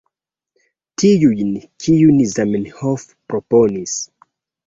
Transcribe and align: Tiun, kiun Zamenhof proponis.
Tiun, 1.01 1.51
kiun 1.83 2.17
Zamenhof 2.31 3.05
proponis. 3.33 3.97